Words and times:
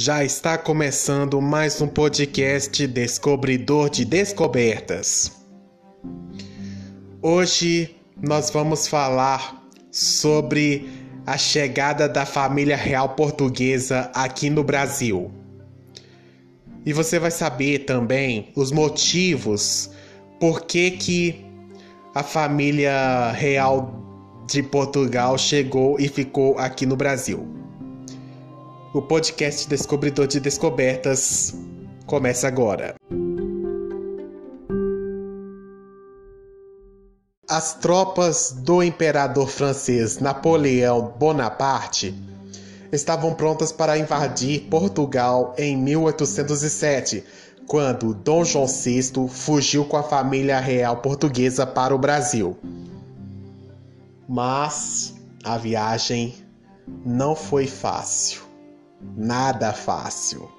Já 0.00 0.22
está 0.22 0.56
começando 0.56 1.40
mais 1.40 1.80
um 1.82 1.88
podcast 1.88 2.86
Descobridor 2.86 3.90
de 3.90 4.04
Descobertas. 4.04 5.32
Hoje 7.20 7.96
nós 8.22 8.48
vamos 8.48 8.86
falar 8.86 9.60
sobre 9.90 10.88
a 11.26 11.36
chegada 11.36 12.08
da 12.08 12.24
família 12.24 12.76
real 12.76 13.16
portuguesa 13.16 14.08
aqui 14.14 14.48
no 14.48 14.62
Brasil. 14.62 15.32
E 16.86 16.92
você 16.92 17.18
vai 17.18 17.32
saber 17.32 17.80
também 17.80 18.52
os 18.54 18.70
motivos 18.70 19.90
por 20.38 20.60
que, 20.60 20.92
que 20.92 21.44
a 22.14 22.22
família 22.22 23.32
real 23.32 24.46
de 24.48 24.62
Portugal 24.62 25.36
chegou 25.36 25.98
e 25.98 26.06
ficou 26.06 26.56
aqui 26.56 26.86
no 26.86 26.94
Brasil. 26.94 27.67
O 28.94 29.02
podcast 29.02 29.68
Descobridor 29.68 30.26
de 30.26 30.40
Descobertas 30.40 31.54
começa 32.06 32.48
agora. 32.48 32.94
As 37.46 37.74
tropas 37.74 38.50
do 38.50 38.82
imperador 38.82 39.46
francês 39.50 40.18
Napoleão 40.20 41.14
Bonaparte 41.18 42.14
estavam 42.90 43.34
prontas 43.34 43.70
para 43.70 43.98
invadir 43.98 44.62
Portugal 44.70 45.54
em 45.58 45.76
1807, 45.76 47.22
quando 47.66 48.14
Dom 48.14 48.42
João 48.42 48.66
VI 48.66 49.28
fugiu 49.28 49.84
com 49.84 49.98
a 49.98 50.02
família 50.02 50.58
real 50.60 50.96
portuguesa 50.96 51.66
para 51.66 51.94
o 51.94 51.98
Brasil. 51.98 52.56
Mas 54.26 55.14
a 55.44 55.58
viagem 55.58 56.34
não 57.04 57.36
foi 57.36 57.66
fácil. 57.66 58.47
Nada 59.00 59.72
fácil. 59.72 60.50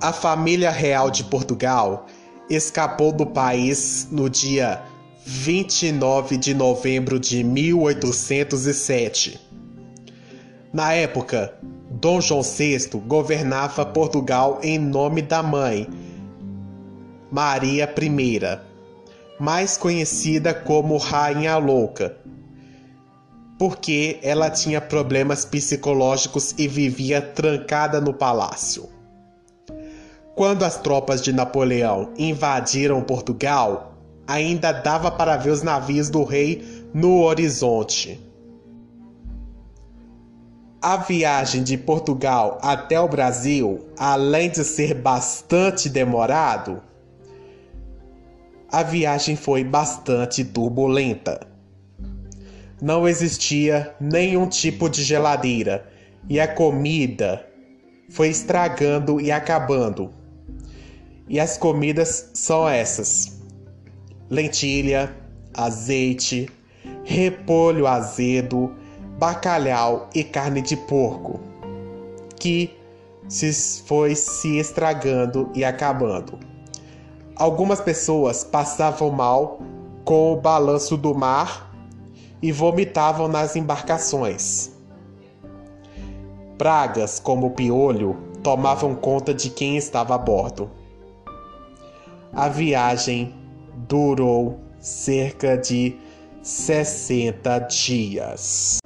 A 0.00 0.12
família 0.12 0.70
real 0.70 1.10
de 1.10 1.24
Portugal 1.24 2.06
escapou 2.50 3.12
do 3.12 3.24
país 3.26 4.08
no 4.10 4.28
dia 4.28 4.82
29 5.24 6.36
de 6.36 6.52
novembro 6.52 7.18
de 7.18 7.42
1807. 7.42 9.40
Na 10.72 10.92
época, 10.92 11.56
Dom 11.90 12.20
João 12.20 12.42
VI 12.42 12.88
governava 13.06 13.86
Portugal 13.86 14.58
em 14.62 14.78
nome 14.78 15.22
da 15.22 15.42
mãe, 15.42 15.88
Maria 17.30 17.84
I 17.84 18.74
mais 19.38 19.76
conhecida 19.76 20.52
como 20.52 20.96
Rainha 20.96 21.56
Louca, 21.56 22.16
porque 23.58 24.18
ela 24.22 24.50
tinha 24.50 24.80
problemas 24.80 25.44
psicológicos 25.44 26.54
e 26.58 26.66
vivia 26.66 27.22
trancada 27.22 28.00
no 28.00 28.12
palácio. 28.12 28.88
Quando 30.34 30.64
as 30.64 30.76
tropas 30.76 31.22
de 31.22 31.32
Napoleão 31.32 32.12
invadiram 32.18 33.00
Portugal, 33.00 33.94
ainda 34.26 34.72
dava 34.72 35.10
para 35.10 35.36
ver 35.36 35.50
os 35.50 35.62
navios 35.62 36.10
do 36.10 36.24
rei 36.24 36.86
no 36.92 37.22
horizonte. 37.22 38.20
A 40.82 40.96
viagem 40.96 41.62
de 41.62 41.78
Portugal 41.78 42.58
até 42.60 43.00
o 43.00 43.08
Brasil, 43.08 43.88
além 43.96 44.50
de 44.50 44.64
ser 44.64 44.94
bastante 44.94 45.88
demorado, 45.88 46.82
a 48.70 48.82
viagem 48.82 49.36
foi 49.36 49.62
bastante 49.62 50.44
turbulenta. 50.44 51.53
Não 52.84 53.08
existia 53.08 53.94
nenhum 53.98 54.46
tipo 54.46 54.90
de 54.90 55.02
geladeira 55.02 55.88
e 56.28 56.38
a 56.38 56.46
comida 56.46 57.48
foi 58.10 58.28
estragando 58.28 59.18
e 59.18 59.32
acabando. 59.32 60.10
E 61.26 61.40
as 61.40 61.56
comidas 61.56 62.30
são 62.34 62.68
essas: 62.68 63.40
lentilha, 64.28 65.16
azeite, 65.54 66.46
repolho 67.04 67.86
azedo, 67.86 68.74
bacalhau 69.18 70.10
e 70.14 70.22
carne 70.22 70.60
de 70.60 70.76
porco, 70.76 71.40
que 72.38 72.70
se 73.26 73.50
foi 73.86 74.14
se 74.14 74.58
estragando 74.58 75.50
e 75.54 75.64
acabando. 75.64 76.38
Algumas 77.34 77.80
pessoas 77.80 78.44
passavam 78.44 79.10
mal 79.10 79.58
com 80.04 80.34
o 80.34 80.36
balanço 80.36 80.98
do 80.98 81.14
mar 81.14 81.73
e 82.44 82.52
vomitavam 82.52 83.26
nas 83.26 83.56
embarcações. 83.56 84.70
Pragas 86.58 87.18
como 87.18 87.46
o 87.46 87.50
piolho 87.52 88.18
tomavam 88.42 88.94
conta 88.94 89.32
de 89.32 89.48
quem 89.48 89.78
estava 89.78 90.14
a 90.14 90.18
bordo. 90.18 90.70
A 92.34 92.46
viagem 92.50 93.34
durou 93.88 94.60
cerca 94.78 95.56
de 95.56 95.96
60 96.42 97.60
dias. 97.60 98.76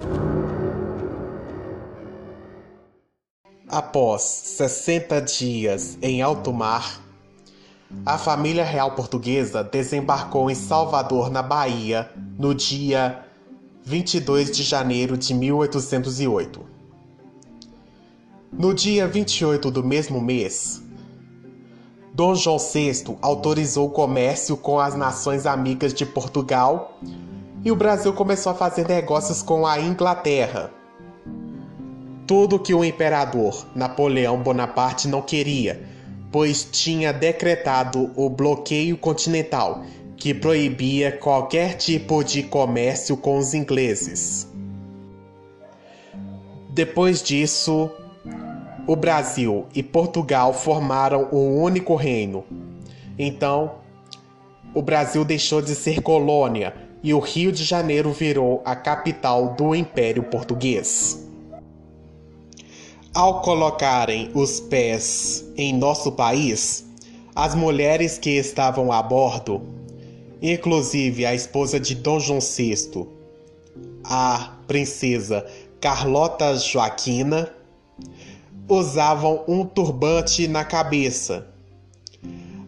Após 3.67 4.21
60 4.21 5.21
dias 5.21 5.97
em 6.01 6.21
alto 6.21 6.53
mar, 6.53 7.01
a 8.05 8.17
família 8.17 8.63
real 8.63 8.91
portuguesa 8.91 9.65
desembarcou 9.65 10.49
em 10.49 10.55
Salvador, 10.55 11.29
na 11.29 11.41
Bahia, 11.41 12.09
no 12.37 12.55
dia 12.55 13.25
22 13.89 14.51
de 14.51 14.61
janeiro 14.61 15.17
de 15.17 15.33
1808. 15.33 16.61
No 18.53 18.71
dia 18.71 19.07
28 19.07 19.71
do 19.71 19.83
mesmo 19.83 20.21
mês, 20.21 20.79
Dom 22.13 22.35
João 22.35 22.59
VI 22.59 23.17
autorizou 23.19 23.87
o 23.87 23.89
comércio 23.89 24.55
com 24.55 24.79
as 24.79 24.93
nações 24.93 25.47
amigas 25.47 25.91
de 25.91 26.05
Portugal 26.05 26.99
e 27.65 27.71
o 27.71 27.75
Brasil 27.75 28.13
começou 28.13 28.51
a 28.51 28.55
fazer 28.55 28.87
negócios 28.87 29.41
com 29.41 29.65
a 29.65 29.79
Inglaterra. 29.79 30.69
Tudo 32.27 32.59
que 32.59 32.75
o 32.75 32.85
imperador 32.85 33.65
Napoleão 33.73 34.37
Bonaparte 34.37 35.07
não 35.07 35.23
queria 35.23 35.83
pois 36.31 36.63
tinha 36.63 37.11
decretado 37.11 38.11
o 38.15 38.29
bloqueio 38.29 38.97
continental, 38.97 39.83
que 40.19 40.33
proibia 40.33 41.13
qualquer 41.13 41.75
tipo 41.75 42.23
de 42.23 42.43
comércio 42.43 43.15
com 43.15 43.37
os 43.37 43.53
ingleses. 43.53 44.47
Depois 46.71 47.23
disso, 47.23 47.89
o 48.85 48.95
Brasil 48.97 49.65
e 49.73 49.81
Portugal 49.81 50.53
formaram 50.53 51.29
um 51.31 51.61
único 51.61 51.95
reino. 51.95 52.43
Então, 53.17 53.75
o 54.73 54.81
Brasil 54.81 55.23
deixou 55.23 55.61
de 55.61 55.73
ser 55.73 56.01
colônia 56.01 56.75
e 57.01 57.13
o 57.13 57.19
Rio 57.19 57.51
de 57.51 57.63
Janeiro 57.63 58.11
virou 58.11 58.61
a 58.65 58.75
capital 58.75 59.53
do 59.55 59.73
Império 59.73 60.23
Português. 60.23 61.25
Ao 63.13 63.41
colocarem 63.41 64.29
os 64.33 64.59
pés 64.59 65.45
em 65.55 65.73
nosso 65.73 66.11
país, 66.11 66.85
as 67.35 67.55
mulheres 67.55 68.17
que 68.17 68.31
estavam 68.31 68.91
a 68.91 69.01
bordo, 69.01 69.78
inclusive 70.41 71.25
a 71.25 71.33
esposa 71.33 71.79
de 71.79 71.95
Dom 71.95 72.19
João 72.19 72.39
VI, 72.39 73.07
a 74.03 74.57
princesa 74.67 75.45
Carlota 75.81 76.55
Joaquina, 76.57 77.53
usavam 78.67 79.43
um 79.47 79.65
turbante 79.65 80.47
na 80.47 80.63
cabeça. 80.63 81.47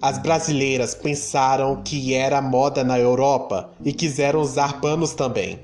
As 0.02 0.18
brasileiras 0.18 0.96
pensaram 0.96 1.84
que 1.84 2.14
era 2.14 2.42
moda 2.42 2.84
na 2.84 2.98
Europa 2.98 3.72
e 3.86 3.94
quiseram 3.94 4.42
usar 4.42 4.82
panos 4.82 5.14
também. 5.14 5.60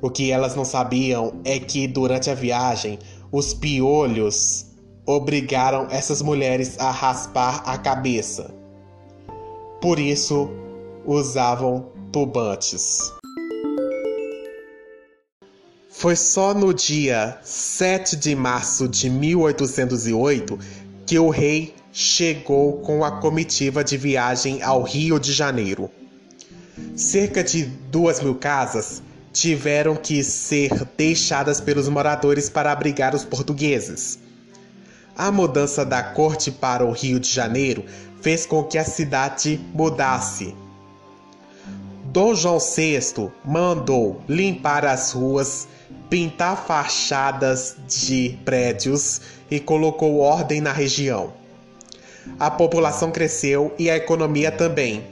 O 0.00 0.08
que 0.08 0.30
elas 0.30 0.54
não 0.54 0.64
sabiam 0.64 1.34
é 1.44 1.58
que 1.58 1.86
durante 1.86 2.30
a 2.30 2.34
viagem 2.34 2.98
os 3.30 3.52
piolhos 3.52 4.66
obrigaram 5.04 5.88
essas 5.90 6.22
mulheres 6.22 6.78
a 6.78 6.90
raspar 6.90 7.62
a 7.66 7.76
cabeça. 7.76 8.54
Por 9.80 9.98
isso, 9.98 10.50
usavam 11.08 11.90
tubantes. 12.12 13.14
Foi 15.88 16.14
só 16.14 16.52
no 16.52 16.74
dia 16.74 17.38
7 17.42 18.14
de 18.14 18.36
março 18.36 18.86
de 18.86 19.08
1808 19.08 20.58
que 21.06 21.18
o 21.18 21.30
rei 21.30 21.74
chegou 21.90 22.74
com 22.82 23.02
a 23.02 23.10
comitiva 23.22 23.82
de 23.82 23.96
viagem 23.96 24.62
ao 24.62 24.82
Rio 24.82 25.18
de 25.18 25.32
Janeiro. 25.32 25.90
Cerca 26.94 27.42
de 27.42 27.64
duas 27.64 28.20
mil 28.20 28.34
casas 28.34 29.02
tiveram 29.32 29.96
que 29.96 30.22
ser 30.22 30.84
deixadas 30.94 31.58
pelos 31.58 31.88
moradores 31.88 32.50
para 32.50 32.70
abrigar 32.70 33.14
os 33.14 33.24
portugueses. 33.24 34.18
A 35.16 35.32
mudança 35.32 35.86
da 35.86 36.02
corte 36.02 36.50
para 36.52 36.84
o 36.84 36.92
Rio 36.92 37.18
de 37.18 37.30
Janeiro 37.30 37.82
fez 38.20 38.44
com 38.44 38.62
que 38.62 38.76
a 38.76 38.84
cidade 38.84 39.58
mudasse. 39.72 40.54
Dom 42.10 42.34
João 42.34 42.58
VI 42.58 43.30
mandou 43.44 44.22
limpar 44.26 44.86
as 44.86 45.12
ruas 45.12 45.68
pintar 46.08 46.56
fachadas 46.56 47.76
de 47.86 48.38
prédios 48.46 49.20
e 49.50 49.60
colocou 49.60 50.20
ordem 50.20 50.58
na 50.58 50.72
região. 50.72 51.34
A 52.40 52.50
população 52.50 53.10
cresceu 53.10 53.74
e 53.78 53.90
a 53.90 53.96
economia 53.96 54.50
também. 54.50 55.04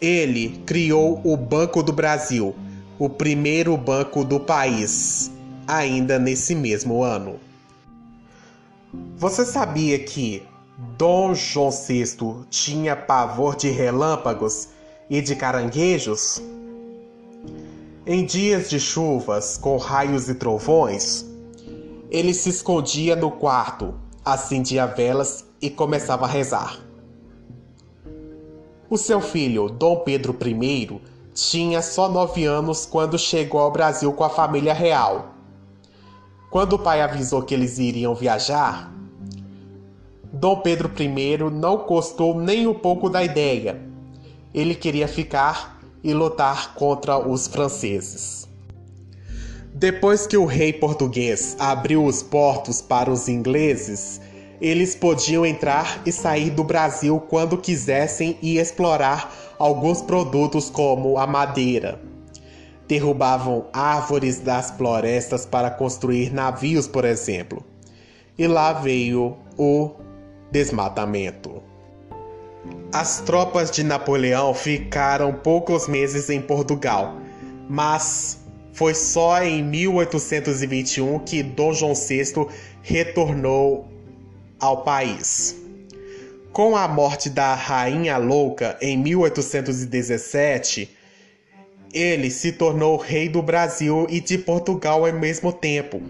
Ele 0.00 0.62
criou 0.64 1.20
o 1.22 1.36
Banco 1.36 1.82
do 1.82 1.92
Brasil, 1.92 2.56
o 2.98 3.10
primeiro 3.10 3.76
banco 3.76 4.24
do 4.24 4.40
país, 4.40 5.30
ainda 5.68 6.18
nesse 6.18 6.54
mesmo 6.54 7.02
ano. 7.02 7.38
Você 9.18 9.44
sabia 9.44 9.98
que 9.98 10.42
Dom 10.96 11.34
João 11.34 11.70
VI 11.70 12.46
tinha 12.48 12.96
pavor 12.96 13.54
de 13.54 13.68
relâmpagos 13.68 14.79
e 15.10 15.20
de 15.20 15.34
caranguejos? 15.34 16.40
Em 18.06 18.24
dias 18.24 18.70
de 18.70 18.78
chuvas 18.78 19.58
com 19.58 19.76
raios 19.76 20.28
e 20.28 20.34
trovões, 20.36 21.26
ele 22.08 22.32
se 22.32 22.48
escondia 22.48 23.16
no 23.16 23.32
quarto, 23.32 23.94
acendia 24.24 24.86
velas 24.86 25.44
e 25.60 25.68
começava 25.68 26.26
a 26.26 26.28
rezar. 26.28 26.78
O 28.88 28.96
seu 28.96 29.20
filho, 29.20 29.68
Dom 29.68 29.96
Pedro 30.00 30.36
I, 30.44 31.00
tinha 31.34 31.82
só 31.82 32.08
nove 32.08 32.44
anos 32.44 32.86
quando 32.86 33.18
chegou 33.18 33.60
ao 33.60 33.70
Brasil 33.70 34.12
com 34.12 34.24
a 34.24 34.30
família 34.30 34.72
real. 34.72 35.34
Quando 36.50 36.74
o 36.74 36.78
pai 36.78 37.00
avisou 37.00 37.42
que 37.42 37.54
eles 37.54 37.78
iriam 37.78 38.14
viajar, 38.14 38.92
Dom 40.32 40.60
Pedro 40.60 40.90
I 40.98 41.38
não 41.50 41.78
gostou 41.78 42.40
nem 42.40 42.66
um 42.66 42.74
pouco 42.74 43.08
da 43.08 43.22
ideia. 43.22 43.89
Ele 44.54 44.74
queria 44.74 45.06
ficar 45.06 45.80
e 46.02 46.12
lutar 46.12 46.74
contra 46.74 47.18
os 47.18 47.46
franceses. 47.46 48.48
Depois 49.72 50.26
que 50.26 50.36
o 50.36 50.44
rei 50.44 50.72
português 50.72 51.56
abriu 51.58 52.04
os 52.04 52.22
portos 52.22 52.82
para 52.82 53.10
os 53.10 53.28
ingleses, 53.28 54.20
eles 54.60 54.94
podiam 54.94 55.46
entrar 55.46 56.02
e 56.04 56.12
sair 56.12 56.50
do 56.50 56.64
Brasil 56.64 57.18
quando 57.18 57.56
quisessem 57.56 58.36
e 58.42 58.58
explorar 58.58 59.32
alguns 59.58 60.02
produtos 60.02 60.68
como 60.68 61.16
a 61.16 61.26
madeira. 61.26 62.00
Derrubavam 62.86 63.66
árvores 63.72 64.40
das 64.40 64.70
florestas 64.72 65.46
para 65.46 65.70
construir 65.70 66.32
navios, 66.32 66.88
por 66.88 67.04
exemplo. 67.04 67.64
E 68.36 68.46
lá 68.46 68.72
veio 68.72 69.36
o 69.56 69.92
desmatamento. 70.50 71.69
As 72.92 73.20
tropas 73.20 73.70
de 73.70 73.84
Napoleão 73.84 74.52
ficaram 74.52 75.32
poucos 75.32 75.86
meses 75.86 76.28
em 76.28 76.42
Portugal, 76.42 77.20
mas 77.68 78.40
foi 78.72 78.94
só 78.94 79.40
em 79.44 79.62
1821 79.62 81.20
que 81.20 81.40
Dom 81.40 81.72
João 81.72 81.94
VI 81.94 82.48
retornou 82.82 83.86
ao 84.58 84.82
país. 84.82 85.54
Com 86.52 86.76
a 86.76 86.88
morte 86.88 87.30
da 87.30 87.54
Rainha 87.54 88.16
Louca 88.16 88.76
em 88.82 88.98
1817, 88.98 90.90
ele 91.94 92.28
se 92.28 92.50
tornou 92.50 92.96
rei 92.96 93.28
do 93.28 93.40
Brasil 93.40 94.04
e 94.10 94.20
de 94.20 94.36
Portugal 94.36 95.06
ao 95.06 95.12
mesmo 95.12 95.52
tempo. 95.52 96.02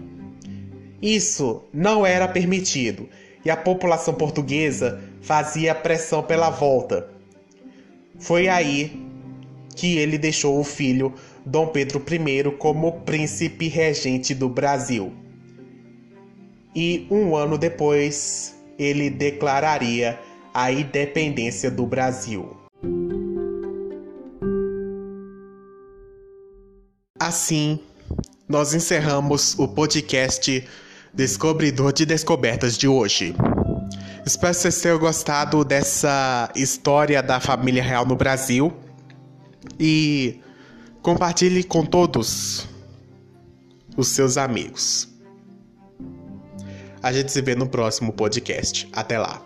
Isso 0.99 1.61
não 1.71 2.03
era 2.03 2.27
permitido 2.27 3.07
e 3.43 3.49
a 3.49 3.57
população 3.57 4.13
portuguesa 4.13 5.01
fazia 5.21 5.73
pressão 5.73 6.23
pela 6.23 6.49
volta. 6.49 7.09
Foi 8.19 8.47
aí 8.47 9.05
que 9.75 9.97
ele 9.97 10.17
deixou 10.17 10.59
o 10.59 10.63
filho 10.63 11.13
Dom 11.45 11.67
Pedro 11.67 12.03
I 12.07 12.51
como 12.57 13.01
príncipe 13.01 13.67
regente 13.67 14.35
do 14.35 14.47
Brasil. 14.47 15.11
E 16.75 17.07
um 17.09 17.35
ano 17.35 17.57
depois, 17.57 18.55
ele 18.77 19.09
declararia 19.09 20.19
a 20.53 20.71
independência 20.71 21.71
do 21.71 21.85
Brasil. 21.85 22.57
Assim, 27.19 27.79
nós 28.47 28.73
encerramos 28.73 29.57
o 29.57 29.67
podcast 29.67 30.67
Descobridor 31.13 31.91
de 31.91 32.05
Descobertas 32.05 32.77
de 32.77 32.87
hoje. 32.87 33.35
Espero 34.25 34.53
que 34.53 34.61
vocês 34.61 34.81
tenham 34.81 34.97
gostado 34.97 35.65
dessa 35.65 36.49
história 36.55 37.21
da 37.21 37.39
família 37.39 37.83
real 37.83 38.05
no 38.05 38.15
Brasil 38.15 38.71
e 39.79 40.39
compartilhe 41.01 41.63
com 41.63 41.85
todos 41.85 42.67
os 43.97 44.07
seus 44.07 44.37
amigos. 44.37 45.09
A 47.03 47.11
gente 47.11 47.31
se 47.31 47.41
vê 47.41 47.55
no 47.55 47.67
próximo 47.67 48.13
podcast. 48.13 48.87
Até 48.93 49.17
lá. 49.17 49.41